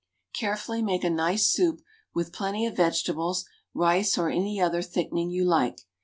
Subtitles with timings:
[0.33, 1.79] Carefully make a nice soup,
[2.11, 5.81] with plenty of vegetables, rice, or any other thickening you like.